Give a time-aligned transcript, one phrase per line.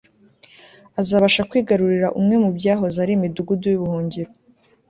[1.01, 4.31] azabasha kwigarurira umwe mu byahoze ari imidugudu yubuhungiro